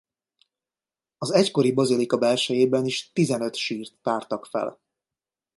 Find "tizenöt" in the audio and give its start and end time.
3.11-3.55